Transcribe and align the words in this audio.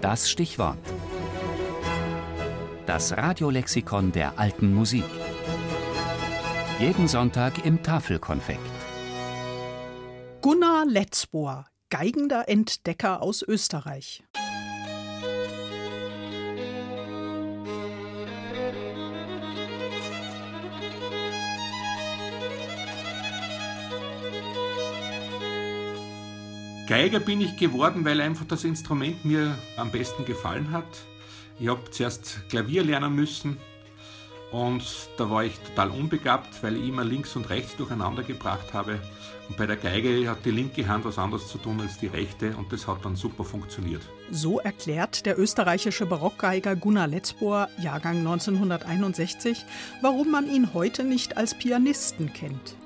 Das 0.00 0.30
Stichwort. 0.30 0.78
Das 2.86 3.14
Radiolexikon 3.16 4.12
der 4.12 4.38
alten 4.38 4.72
Musik. 4.72 5.04
Jeden 6.78 7.06
Sonntag 7.06 7.66
im 7.66 7.82
Tafelkonfekt. 7.82 8.60
Gunnar 10.40 10.86
Letzbohr, 10.86 11.66
geigender 11.90 12.48
Entdecker 12.48 13.20
aus 13.20 13.42
Österreich. 13.42 14.24
Geiger 26.90 27.20
bin 27.20 27.40
ich 27.40 27.56
geworden, 27.56 28.04
weil 28.04 28.20
einfach 28.20 28.46
das 28.46 28.64
Instrument 28.64 29.24
mir 29.24 29.56
am 29.76 29.92
besten 29.92 30.24
gefallen 30.24 30.72
hat. 30.72 30.88
Ich 31.60 31.68
habe 31.68 31.88
zuerst 31.88 32.40
Klavier 32.48 32.82
lernen 32.82 33.14
müssen 33.14 33.58
und 34.50 34.82
da 35.16 35.30
war 35.30 35.44
ich 35.44 35.56
total 35.60 35.90
unbegabt, 35.90 36.60
weil 36.64 36.76
ich 36.76 36.88
immer 36.88 37.04
links 37.04 37.36
und 37.36 37.48
rechts 37.48 37.76
durcheinander 37.76 38.24
gebracht 38.24 38.74
habe. 38.74 38.98
Und 39.48 39.56
bei 39.56 39.66
der 39.66 39.76
Geige 39.76 40.28
hat 40.28 40.44
die 40.44 40.50
linke 40.50 40.88
Hand 40.88 41.04
was 41.04 41.16
anderes 41.16 41.46
zu 41.46 41.58
tun 41.58 41.80
als 41.80 42.00
die 42.00 42.08
rechte 42.08 42.56
und 42.56 42.72
das 42.72 42.88
hat 42.88 43.04
dann 43.04 43.14
super 43.14 43.44
funktioniert. 43.44 44.02
So 44.32 44.58
erklärt 44.58 45.26
der 45.26 45.38
österreichische 45.38 46.06
Barockgeiger 46.06 46.74
Gunnar 46.74 47.06
Letzbohr, 47.06 47.68
Jahrgang 47.80 48.16
1961, 48.18 49.64
warum 50.02 50.32
man 50.32 50.50
ihn 50.50 50.74
heute 50.74 51.04
nicht 51.04 51.36
als 51.36 51.56
Pianisten 51.56 52.32
kennt. 52.32 52.79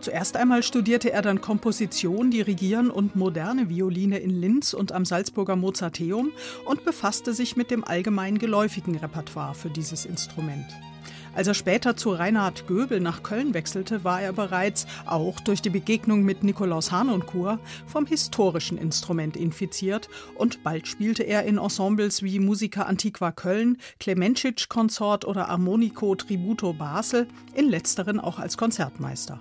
Zuerst 0.00 0.36
einmal 0.36 0.62
studierte 0.62 1.12
er 1.12 1.22
dann 1.22 1.40
Komposition, 1.40 2.30
Dirigieren 2.30 2.90
und 2.90 3.16
moderne 3.16 3.68
Violine 3.68 4.18
in 4.18 4.30
Linz 4.30 4.72
und 4.74 4.92
am 4.92 5.04
Salzburger 5.04 5.56
Mozarteum 5.56 6.32
und 6.64 6.84
befasste 6.84 7.32
sich 7.34 7.56
mit 7.56 7.70
dem 7.70 7.82
allgemein 7.84 8.38
geläufigen 8.38 8.96
Repertoire 8.96 9.54
für 9.54 9.70
dieses 9.70 10.04
Instrument. 10.04 10.66
Als 11.36 11.48
er 11.48 11.54
später 11.54 11.96
zu 11.96 12.12
Reinhard 12.12 12.66
Göbel 12.66 12.98
nach 12.98 13.22
Köln 13.22 13.52
wechselte, 13.52 14.04
war 14.04 14.22
er 14.22 14.32
bereits, 14.32 14.86
auch 15.04 15.38
durch 15.40 15.60
die 15.60 15.68
Begegnung 15.68 16.22
mit 16.22 16.42
Nikolaus 16.42 16.92
Harnoncourt, 16.92 17.58
vom 17.86 18.06
historischen 18.06 18.78
Instrument 18.78 19.36
infiziert 19.36 20.08
und 20.36 20.62
bald 20.62 20.88
spielte 20.88 21.24
er 21.24 21.44
in 21.44 21.58
Ensembles 21.58 22.22
wie 22.22 22.38
Musica 22.38 22.84
Antiqua 22.84 23.32
Köln, 23.32 23.76
Clemencic 24.00 24.70
Konsort 24.70 25.26
oder 25.26 25.50
Armonico 25.50 26.14
Tributo 26.14 26.72
Basel, 26.72 27.28
in 27.54 27.68
letzteren 27.68 28.18
auch 28.18 28.38
als 28.38 28.56
Konzertmeister 28.56 29.38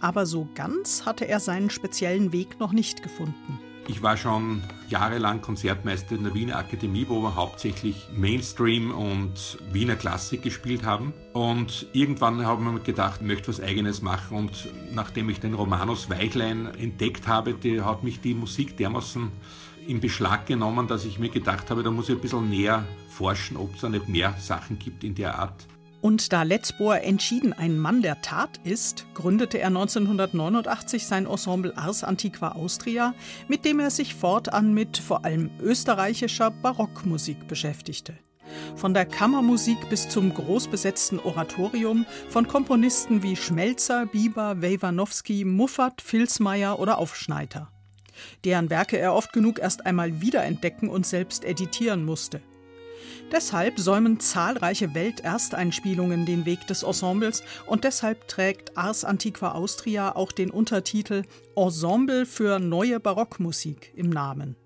aber 0.00 0.26
so 0.26 0.48
ganz 0.54 1.04
hatte 1.06 1.26
er 1.26 1.40
seinen 1.40 1.70
speziellen 1.70 2.32
Weg 2.32 2.60
noch 2.60 2.72
nicht 2.72 3.02
gefunden. 3.02 3.60
Ich 3.88 4.02
war 4.02 4.16
schon 4.16 4.64
jahrelang 4.88 5.40
Konzertmeister 5.42 6.16
in 6.16 6.24
der 6.24 6.34
Wiener 6.34 6.56
Akademie, 6.56 7.06
wo 7.08 7.20
wir 7.20 7.36
hauptsächlich 7.36 8.08
Mainstream 8.16 8.90
und 8.90 9.58
Wiener 9.70 9.94
Klassik 9.94 10.42
gespielt 10.42 10.84
haben. 10.84 11.14
Und 11.32 11.86
irgendwann 11.92 12.44
haben 12.44 12.64
wir 12.64 12.80
gedacht, 12.80 13.20
ich 13.20 13.26
möchte 13.26 13.46
was 13.46 13.60
Eigenes 13.60 14.02
machen. 14.02 14.36
Und 14.36 14.68
nachdem 14.92 15.28
ich 15.28 15.38
den 15.38 15.54
Romanus 15.54 16.10
Weichlein 16.10 16.66
entdeckt 16.74 17.28
habe, 17.28 17.54
die 17.54 17.80
hat 17.80 18.02
mich 18.02 18.20
die 18.20 18.34
Musik 18.34 18.76
dermaßen 18.76 19.30
in 19.86 20.00
Beschlag 20.00 20.46
genommen, 20.46 20.88
dass 20.88 21.04
ich 21.04 21.20
mir 21.20 21.28
gedacht 21.28 21.70
habe, 21.70 21.84
da 21.84 21.92
muss 21.92 22.08
ich 22.08 22.16
ein 22.16 22.20
bisschen 22.20 22.48
näher 22.48 22.84
forschen, 23.08 23.56
ob 23.56 23.76
es 23.76 23.82
da 23.82 23.88
nicht 23.88 24.08
mehr 24.08 24.34
Sachen 24.40 24.80
gibt 24.80 25.04
in 25.04 25.14
der 25.14 25.38
Art. 25.38 25.64
Und 26.00 26.32
da 26.32 26.42
Letzbohr 26.42 27.00
entschieden 27.00 27.52
ein 27.52 27.78
Mann 27.78 28.02
der 28.02 28.20
Tat 28.22 28.60
ist, 28.64 29.06
gründete 29.14 29.58
er 29.58 29.68
1989 29.68 31.06
sein 31.06 31.26
Ensemble 31.26 31.76
Ars 31.76 32.04
Antiqua 32.04 32.52
Austria, 32.52 33.14
mit 33.48 33.64
dem 33.64 33.80
er 33.80 33.90
sich 33.90 34.14
fortan 34.14 34.74
mit 34.74 34.98
vor 34.98 35.24
allem 35.24 35.50
österreichischer 35.60 36.50
Barockmusik 36.50 37.48
beschäftigte. 37.48 38.14
Von 38.76 38.94
der 38.94 39.06
Kammermusik 39.06 39.88
bis 39.90 40.08
zum 40.08 40.32
großbesetzten 40.32 41.18
Oratorium 41.18 42.06
von 42.28 42.46
Komponisten 42.46 43.22
wie 43.22 43.34
Schmelzer, 43.34 44.06
Bieber, 44.06 44.60
Wejwanowski, 44.60 45.44
Muffat, 45.44 46.00
Filsmeier 46.00 46.78
oder 46.78 46.98
Aufschneider. 46.98 47.70
Deren 48.44 48.70
Werke 48.70 48.98
er 48.98 49.14
oft 49.14 49.32
genug 49.32 49.58
erst 49.58 49.84
einmal 49.84 50.20
wiederentdecken 50.20 50.88
und 50.88 51.06
selbst 51.06 51.44
editieren 51.44 52.04
musste– 52.04 52.40
Deshalb 53.32 53.78
säumen 53.78 54.20
zahlreiche 54.20 54.94
Weltersteinspielungen 54.94 56.26
den 56.26 56.46
Weg 56.46 56.66
des 56.66 56.82
Ensembles 56.82 57.42
und 57.66 57.84
deshalb 57.84 58.28
trägt 58.28 58.76
Ars 58.76 59.04
Antiqua 59.04 59.52
Austria 59.52 60.14
auch 60.14 60.32
den 60.32 60.50
Untertitel 60.50 61.22
Ensemble 61.56 62.26
für 62.26 62.58
neue 62.58 63.00
Barockmusik 63.00 63.92
im 63.96 64.10
Namen. 64.10 64.56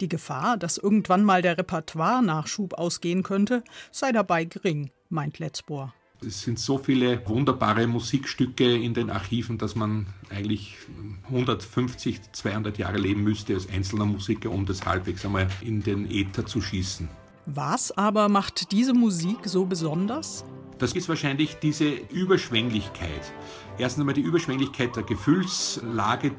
Die 0.00 0.08
Gefahr, 0.08 0.56
dass 0.56 0.78
irgendwann 0.78 1.24
mal 1.24 1.42
der 1.42 1.58
Repertoire-Nachschub 1.58 2.74
ausgehen 2.74 3.22
könnte, 3.22 3.62
sei 3.90 4.12
dabei 4.12 4.44
gering, 4.44 4.90
meint 5.08 5.38
Letzbohr. 5.38 5.92
Es 6.26 6.42
sind 6.42 6.58
so 6.58 6.78
viele 6.78 7.28
wunderbare 7.28 7.86
Musikstücke 7.86 8.74
in 8.74 8.94
den 8.94 9.10
Archiven, 9.10 9.58
dass 9.58 9.74
man 9.74 10.06
eigentlich 10.30 10.76
150, 11.24 12.32
200 12.32 12.78
Jahre 12.78 12.96
leben 12.96 13.22
müsste 13.22 13.54
als 13.54 13.68
einzelner 13.68 14.06
Musiker, 14.06 14.50
um 14.50 14.64
das 14.64 14.86
halbwegs 14.86 15.26
einmal 15.26 15.48
in 15.60 15.82
den 15.82 16.10
Äther 16.10 16.46
zu 16.46 16.62
schießen. 16.62 17.08
Was 17.48 17.96
aber 17.96 18.28
macht 18.28 18.72
diese 18.72 18.92
Musik 18.92 19.38
so 19.44 19.66
besonders? 19.66 20.44
Das 20.78 20.94
ist 20.94 21.08
wahrscheinlich 21.08 21.58
diese 21.60 21.88
Überschwänglichkeit. 21.88 23.32
Erstens 23.78 24.00
einmal 24.00 24.16
die 24.16 24.22
Überschwänglichkeit 24.22 24.96
der 24.96 25.04
Gefühlslage, 25.04 26.32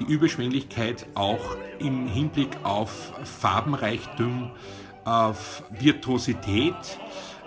die 0.00 0.04
Überschwänglichkeit 0.04 1.06
auch 1.14 1.56
im 1.78 2.06
Hinblick 2.06 2.56
auf 2.62 3.12
Farbenreichtum, 3.24 4.52
auf 5.04 5.62
Virtuosität, 5.78 6.74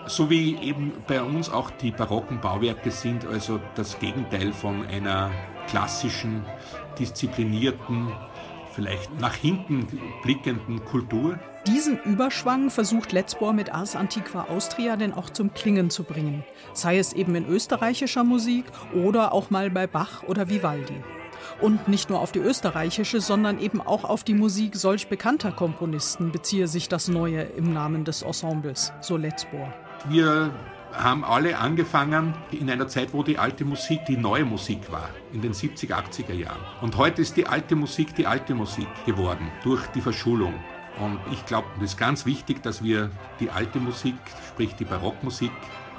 so 0.06 0.30
wie 0.30 0.56
eben 0.56 0.92
bei 1.08 1.20
uns 1.20 1.50
auch 1.50 1.70
die 1.70 1.90
barocken 1.90 2.40
Bauwerke 2.40 2.92
sind, 2.92 3.26
also 3.26 3.58
das 3.74 3.98
Gegenteil 3.98 4.52
von 4.52 4.86
einer 4.86 5.32
klassischen, 5.66 6.44
disziplinierten, 7.00 8.12
vielleicht 8.74 9.20
nach 9.20 9.34
hinten 9.34 9.88
blickenden 10.22 10.84
Kultur. 10.84 11.36
Diesen 11.68 12.00
Überschwang 12.02 12.70
versucht 12.70 13.12
Letzbohr 13.12 13.52
mit 13.52 13.74
Ars 13.74 13.94
Antiqua 13.94 14.46
Austria 14.48 14.96
denn 14.96 15.12
auch 15.12 15.28
zum 15.28 15.52
Klingen 15.52 15.90
zu 15.90 16.02
bringen, 16.02 16.42
sei 16.72 16.96
es 16.98 17.12
eben 17.12 17.34
in 17.34 17.46
österreichischer 17.46 18.24
Musik 18.24 18.64
oder 18.94 19.32
auch 19.32 19.50
mal 19.50 19.68
bei 19.68 19.86
Bach 19.86 20.22
oder 20.22 20.48
Vivaldi. 20.48 20.94
Und 21.60 21.86
nicht 21.86 22.08
nur 22.08 22.20
auf 22.20 22.32
die 22.32 22.38
österreichische, 22.38 23.20
sondern 23.20 23.60
eben 23.60 23.82
auch 23.82 24.04
auf 24.04 24.24
die 24.24 24.32
Musik 24.32 24.76
solch 24.76 25.08
bekannter 25.08 25.52
Komponisten 25.52 26.32
beziehe 26.32 26.68
sich 26.68 26.88
das 26.88 27.08
Neue 27.08 27.42
im 27.42 27.74
Namen 27.74 28.06
des 28.06 28.22
Ensembles, 28.22 28.90
so 29.02 29.18
Letzbohr. 29.18 29.70
Wir 30.08 30.50
haben 30.94 31.22
alle 31.22 31.58
angefangen 31.58 32.34
in 32.50 32.70
einer 32.70 32.88
Zeit, 32.88 33.12
wo 33.12 33.22
die 33.22 33.36
alte 33.36 33.66
Musik 33.66 34.06
die 34.06 34.16
neue 34.16 34.46
Musik 34.46 34.90
war, 34.90 35.10
in 35.34 35.42
den 35.42 35.52
70er, 35.52 35.96
80er 35.96 36.32
Jahren. 36.32 36.62
Und 36.80 36.96
heute 36.96 37.20
ist 37.20 37.36
die 37.36 37.46
alte 37.46 37.76
Musik 37.76 38.14
die 38.14 38.26
alte 38.26 38.54
Musik 38.54 38.88
geworden 39.04 39.50
durch 39.62 39.86
die 39.88 40.00
Verschulung. 40.00 40.54
Und 41.00 41.20
ich 41.32 41.44
glaube, 41.46 41.68
es 41.78 41.92
ist 41.92 41.98
ganz 41.98 42.26
wichtig, 42.26 42.62
dass 42.62 42.82
wir 42.82 43.10
die 43.40 43.50
alte 43.50 43.78
Musik, 43.78 44.16
sprich 44.48 44.74
die 44.74 44.84
Barockmusik, 44.84 45.52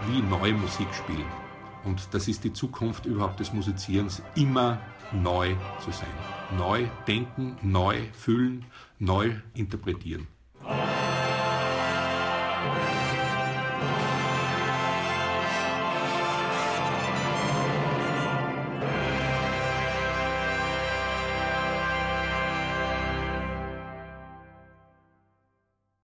wie 0.07 0.21
neue 0.21 0.53
Musik 0.53 0.87
spielen. 0.93 1.25
Und 1.85 2.13
das 2.13 2.27
ist 2.27 2.43
die 2.43 2.53
Zukunft 2.53 3.05
überhaupt 3.05 3.39
des 3.39 3.53
Musizierens, 3.53 4.21
immer 4.35 4.79
neu 5.11 5.55
zu 5.83 5.91
sein. 5.91 6.09
Neu 6.57 6.87
denken, 7.07 7.57
neu 7.61 7.97
fühlen, 8.13 8.65
neu 8.99 9.31
interpretieren. 9.53 10.27